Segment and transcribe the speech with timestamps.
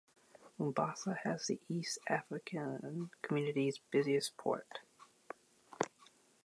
[0.57, 4.79] Mombasa has the East African Community's busiest port.